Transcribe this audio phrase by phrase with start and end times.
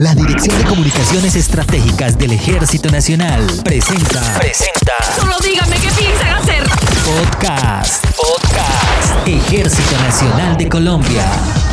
[0.00, 4.22] La Dirección de Comunicaciones Estratégicas del Ejército Nacional presenta.
[4.38, 4.94] Presenta.
[5.14, 6.62] Solo díganme qué piensan hacer.
[7.04, 8.06] Podcast.
[8.16, 9.28] Podcast.
[9.28, 11.69] Ejército Nacional de Colombia.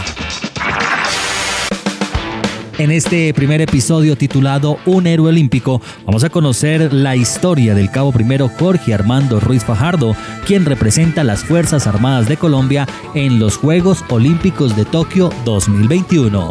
[2.79, 8.13] En este primer episodio titulado Un héroe olímpico, vamos a conocer la historia del cabo
[8.13, 14.05] primero Jorge Armando Ruiz Fajardo, quien representa las Fuerzas Armadas de Colombia en los Juegos
[14.11, 16.51] Olímpicos de Tokio 2021.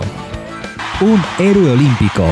[1.02, 2.26] Un héroe olímpico.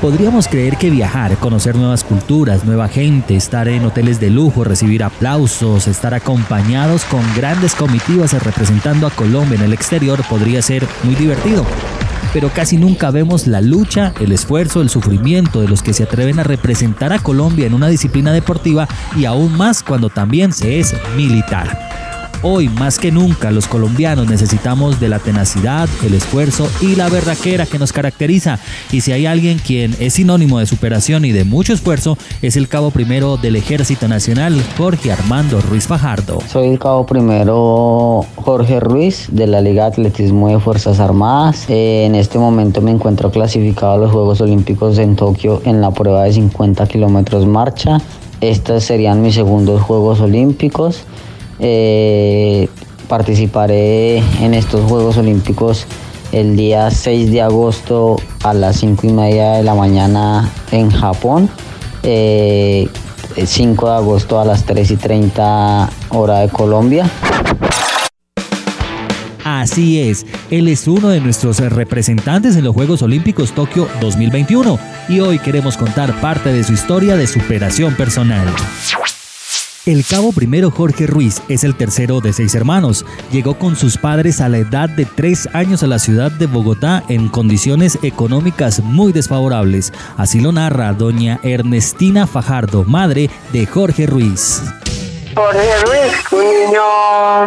[0.00, 5.02] Podríamos creer que viajar, conocer nuevas culturas, nueva gente, estar en hoteles de lujo, recibir
[5.02, 11.14] aplausos, estar acompañados con grandes comitivas representando a Colombia en el exterior podría ser muy
[11.14, 11.64] divertido.
[12.34, 16.38] Pero casi nunca vemos la lucha, el esfuerzo, el sufrimiento de los que se atreven
[16.38, 20.94] a representar a Colombia en una disciplina deportiva y aún más cuando también se es
[21.16, 21.95] militar.
[22.42, 27.66] Hoy más que nunca los colombianos necesitamos de la tenacidad, el esfuerzo y la berraquera
[27.66, 28.58] que nos caracteriza.
[28.92, 32.68] Y si hay alguien quien es sinónimo de superación y de mucho esfuerzo, es el
[32.68, 36.38] cabo primero del Ejército Nacional, Jorge Armando Ruiz Fajardo.
[36.48, 41.64] Soy el cabo primero Jorge Ruiz de la Liga de Atletismo de Fuerzas Armadas.
[41.68, 45.90] Eh, en este momento me encuentro clasificado a los Juegos Olímpicos en Tokio en la
[45.90, 47.98] prueba de 50 kilómetros marcha.
[48.40, 51.04] Estos serían mis segundos Juegos Olímpicos.
[51.58, 52.68] Eh,
[53.08, 55.86] participaré en estos Juegos Olímpicos
[56.32, 61.48] el día 6 de agosto a las 5 y media de la mañana en Japón.
[62.02, 62.88] 5 eh,
[63.36, 67.10] de agosto a las 3 y 30 hora de Colombia.
[69.44, 74.76] Así es, él es uno de nuestros representantes en los Juegos Olímpicos Tokio 2021
[75.08, 78.48] y hoy queremos contar parte de su historia de superación personal.
[79.86, 83.06] El cabo primero Jorge Ruiz es el tercero de seis hermanos.
[83.30, 87.04] Llegó con sus padres a la edad de tres años a la ciudad de Bogotá
[87.08, 89.92] en condiciones económicas muy desfavorables.
[90.16, 94.60] Así lo narra doña Ernestina Fajardo, madre de Jorge Ruiz.
[95.36, 96.82] Jorge Ruiz, un niño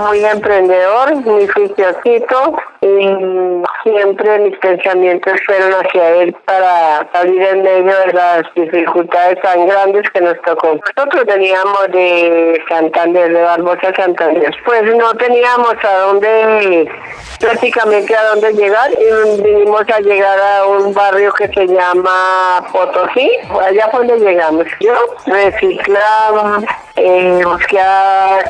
[0.05, 7.99] muy emprendedor, muy juiciosito y siempre mis pensamientos fueron hacia él para salir en medio
[8.05, 10.79] de las dificultades tan grandes que nos tocó.
[10.95, 16.91] Nosotros veníamos de Santander, de Barbosa Santander, pues no teníamos a dónde,
[17.39, 23.31] prácticamente a dónde llegar y vinimos a llegar a un barrio que se llama Potosí,
[23.61, 24.65] allá fue donde llegamos.
[24.79, 24.93] Yo
[25.25, 26.59] reciclaba,
[26.95, 27.41] eh,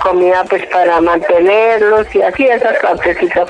[0.01, 3.49] comida pues para mantenerlos y así esas partecitas.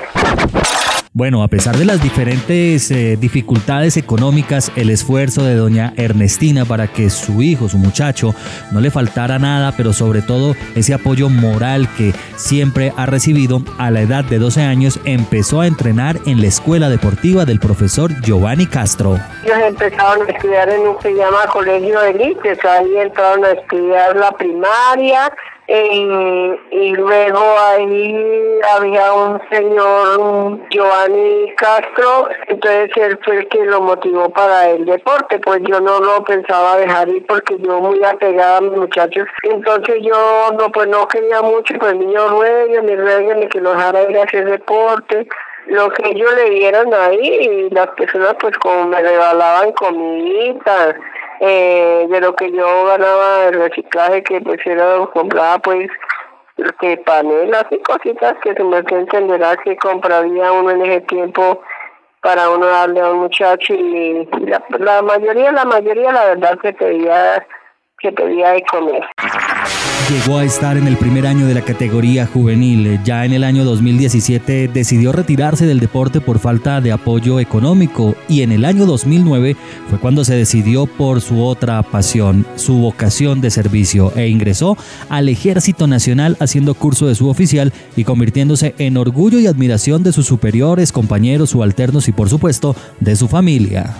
[1.12, 6.86] Bueno, a pesar de las diferentes eh, dificultades económicas, el esfuerzo de doña Ernestina para
[6.86, 8.32] que su hijo, su muchacho,
[8.70, 13.90] no le faltara nada, pero sobre todo ese apoyo moral que siempre ha recibido, a
[13.90, 18.66] la edad de 12 años empezó a entrenar en la escuela deportiva del profesor Giovanni
[18.66, 19.18] Castro.
[19.44, 24.14] Ellos empezaron a estudiar en un que se llama Colegio Elite, ahí entraron a estudiar
[24.14, 25.32] la primaria,
[25.72, 34.28] y luego ahí había un señor Giovanni Castro, entonces él fue el que lo motivó
[34.30, 38.60] para el deporte, pues yo no lo pensaba dejar ir porque yo muy apegada a
[38.62, 43.60] mis muchachos, entonces yo no pues no quería mucho, pues niño ruegue, me ruegue que
[43.60, 45.28] lo dejara ir a hacer deporte,
[45.66, 50.96] lo que ellos le dieron ahí y las personas pues como me regalaban comida
[51.40, 55.90] eh, de lo que yo ganaba el reciclaje que pues era compraba pues
[56.78, 61.62] que panelas y cositas que se me entenderá que compraría uno en ese tiempo
[62.20, 66.74] para uno darle a un muchacho y la, la mayoría la mayoría la verdad se
[66.74, 67.46] pedía
[68.02, 69.02] se pedía de comer
[70.10, 73.00] Llegó a estar en el primer año de la categoría juvenil.
[73.04, 78.42] Ya en el año 2017 decidió retirarse del deporte por falta de apoyo económico y
[78.42, 79.56] en el año 2009
[79.88, 84.76] fue cuando se decidió por su otra pasión, su vocación de servicio e ingresó
[85.08, 90.26] al Ejército Nacional haciendo curso de suboficial y convirtiéndose en orgullo y admiración de sus
[90.26, 93.94] superiores, compañeros, subalternos y por supuesto de su familia.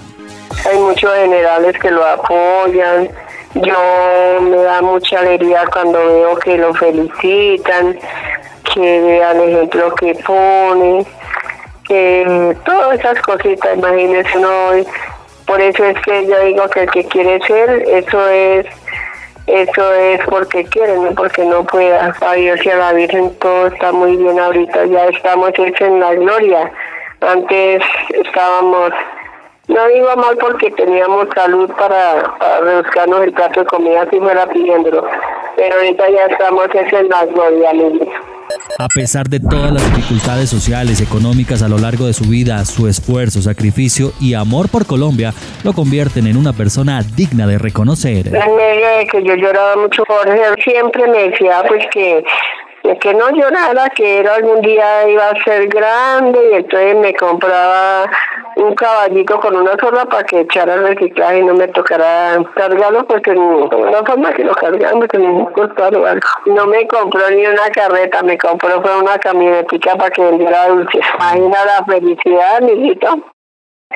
[0.69, 3.09] Hay muchos generales que lo apoyan
[3.55, 7.99] yo me da mucha alegría cuando veo que lo felicitan,
[8.73, 11.05] que vean el ejemplo que pone,
[11.87, 14.85] que todas esas cositas, imagínense uno,
[15.47, 18.67] por eso es que yo digo que el que quiere ser, eso es
[19.47, 22.14] eso es porque quiere, no porque no pueda.
[22.20, 26.14] A Dios y a la Virgen todo está muy bien ahorita, ya estamos en la
[26.14, 26.73] gloria.
[27.20, 27.82] Antes
[28.25, 28.93] estábamos
[29.70, 34.46] no iba mal porque teníamos salud para, para buscarnos el plato de comida si fuera
[34.49, 35.05] pidiéndolo.
[35.56, 37.72] Pero ahorita ya estamos en la gloria,
[38.78, 42.88] a pesar de todas las dificultades sociales, económicas a lo largo de su vida, su
[42.88, 45.32] esfuerzo, sacrificio y amor por Colombia
[45.64, 48.26] lo convierten en una persona digna de reconocer.
[48.28, 52.25] En medio de que yo lloraba mucho él, siempre me decía pues que
[53.00, 58.11] que no llorara, que algún día iba a ser grande y entonces me compraba
[58.61, 63.05] un caballito con una sola para que echara el reciclaje y no me tocara cargarlo
[63.07, 66.07] porque no, una forma que lo cargamos que me costó algo.
[66.47, 71.05] No me compró ni una carreta, me compró fue una camionetica para que vendiera dulces.
[71.15, 73.19] Imagina la felicidad, mijito.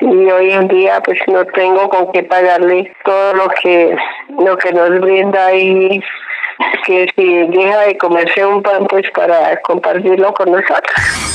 [0.01, 3.95] Y hoy en día pues no tengo con qué pagarle todo lo que
[4.39, 6.01] lo que nos brinda y
[6.85, 11.34] que si deja de comerse un pan, pues para compartirlo con nosotros.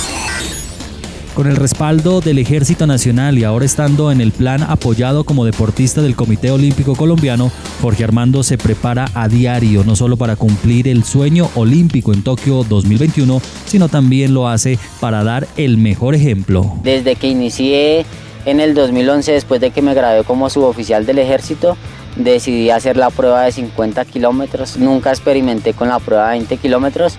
[1.40, 6.02] Con el respaldo del Ejército Nacional y ahora estando en el plan apoyado como deportista
[6.02, 7.50] del Comité Olímpico Colombiano,
[7.80, 12.62] Jorge Armando se prepara a diario no solo para cumplir el sueño olímpico en Tokio
[12.62, 16.74] 2021, sino también lo hace para dar el mejor ejemplo.
[16.82, 18.04] Desde que inicié
[18.44, 21.78] en el 2011, después de que me gradué como suboficial del ejército,
[22.16, 24.76] decidí hacer la prueba de 50 kilómetros.
[24.76, 27.16] Nunca experimenté con la prueba de 20 kilómetros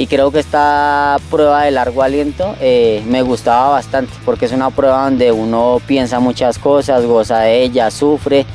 [0.00, 4.70] y creo que esta prueba de largo aliento eh, me gustaba bastante porque es una
[4.70, 8.46] prueba donde uno piensa muchas cosas, goza de ella, sufre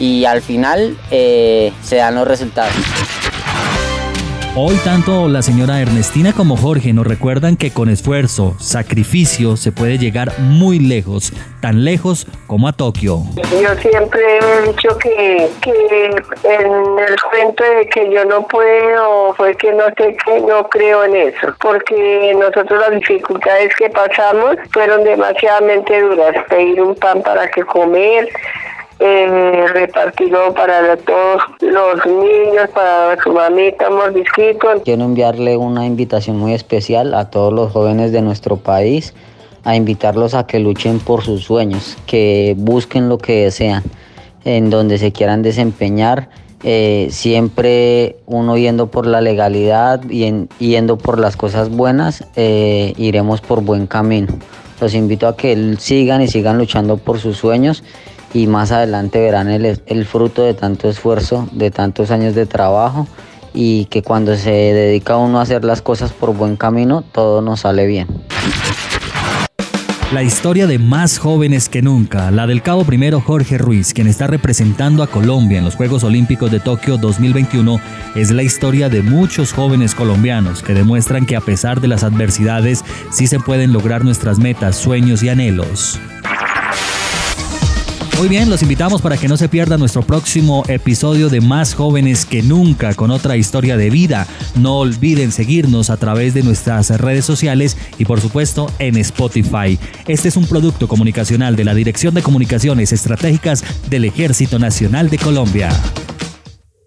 [0.00, 2.74] y al final eh, se dan los resultados.
[4.62, 9.96] Hoy tanto la señora Ernestina como Jorge nos recuerdan que con esfuerzo, sacrificio, se puede
[9.96, 13.22] llegar muy lejos, tan lejos como a Tokio.
[13.36, 16.04] Yo siempre he dicho que, que
[16.44, 21.04] en el cuento de que yo no puedo, fue que no sé que no creo
[21.04, 27.50] en eso, porque nosotros las dificultades que pasamos fueron demasiadamente duras, pedir un pan para
[27.50, 28.28] que comer,
[29.00, 34.82] eh, repartido para todos los niños, para su mamita mordisquito.
[34.84, 39.14] Quiero enviarle una invitación muy especial a todos los jóvenes de nuestro país,
[39.64, 43.82] a invitarlos a que luchen por sus sueños, que busquen lo que desean,
[44.44, 46.28] en donde se quieran desempeñar.
[46.62, 53.40] Eh, siempre uno yendo por la legalidad y yendo por las cosas buenas, eh, iremos
[53.40, 54.28] por buen camino.
[54.78, 57.82] Los invito a que sigan y sigan luchando por sus sueños
[58.32, 63.06] y más adelante verán el, el fruto de tanto esfuerzo, de tantos años de trabajo
[63.52, 67.60] y que cuando se dedica uno a hacer las cosas por buen camino, todo nos
[67.60, 68.06] sale bien.
[70.12, 74.26] La historia de más jóvenes que nunca, la del cabo primero Jorge Ruiz, quien está
[74.26, 77.80] representando a Colombia en los Juegos Olímpicos de Tokio 2021,
[78.16, 82.84] es la historia de muchos jóvenes colombianos que demuestran que a pesar de las adversidades
[83.12, 86.00] sí se pueden lograr nuestras metas, sueños y anhelos.
[88.20, 92.26] Muy bien, los invitamos para que no se pierda nuestro próximo episodio de Más jóvenes
[92.26, 94.26] que nunca con otra historia de vida.
[94.56, 99.78] No olviden seguirnos a través de nuestras redes sociales y por supuesto en Spotify.
[100.06, 105.16] Este es un producto comunicacional de la Dirección de Comunicaciones Estratégicas del Ejército Nacional de
[105.16, 105.70] Colombia.